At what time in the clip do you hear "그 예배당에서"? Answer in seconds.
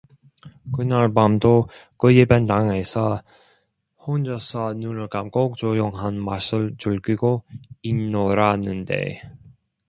1.97-3.21